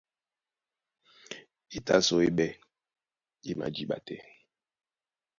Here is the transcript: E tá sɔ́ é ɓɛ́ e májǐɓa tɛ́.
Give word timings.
E 1.75 1.77
tá 1.85 1.95
sɔ́ 2.05 2.19
é 2.27 2.29
ɓɛ́ 2.37 2.49
e 3.49 3.51
májǐɓa 3.59 3.97
tɛ́. 4.05 4.19